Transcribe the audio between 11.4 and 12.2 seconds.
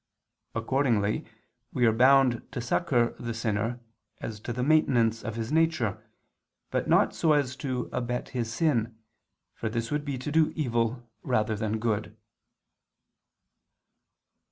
than good.